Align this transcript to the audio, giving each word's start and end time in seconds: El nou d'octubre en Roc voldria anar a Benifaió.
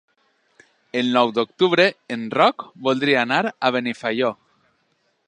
El 1.01 1.11
nou 1.17 1.33
d'octubre 1.35 1.85
en 2.17 2.25
Roc 2.39 2.67
voldria 2.89 3.21
anar 3.27 3.41
a 3.69 3.73
Benifaió. 3.77 4.37